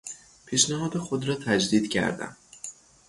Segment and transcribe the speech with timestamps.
[0.45, 2.35] پیشنهاد خود را تجدید کردم.